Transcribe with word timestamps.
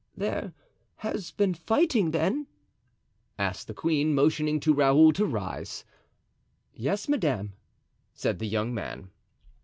"There 0.17 0.53
has 0.95 1.29
been 1.29 1.53
fighting, 1.53 2.09
then?" 2.09 2.47
asked 3.37 3.67
the 3.67 3.75
queen, 3.75 4.15
motioning 4.15 4.59
to 4.61 4.73
Raoul 4.73 5.13
to 5.13 5.27
rise. 5.27 5.85
"Yes, 6.73 7.07
madame," 7.07 7.53
said 8.15 8.39
the 8.39 8.47
young 8.47 8.73
man. 8.73 9.11